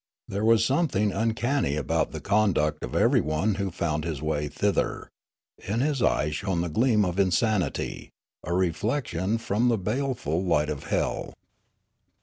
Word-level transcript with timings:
There 0.27 0.43
was 0.43 0.65
something 0.65 1.11
uncanny 1.11 1.75
about 1.75 2.09
the 2.11 2.19
conduct 2.19 2.83
of 2.83 2.95
everyone 2.95 3.53
who 3.61 3.69
found 3.69 4.03
his 4.03 4.19
way 4.19 4.47
thither; 4.47 5.09
in 5.63 5.81
his 5.81 6.01
eye 6.01 6.31
shone 6.31 6.61
the 6.61 6.69
gleam 6.69 7.05
of 7.05 7.19
insanity, 7.19 8.09
a 8.43 8.51
reflection 8.51 9.37
from 9.37 9.69
the 9.69 9.77
baleful 9.77 10.43
light 10.43 10.69
of 10.69 10.85
hell. 10.85 11.35